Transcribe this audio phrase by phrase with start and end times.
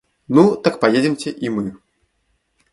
[0.27, 1.77] Ну, так поедемте и мы.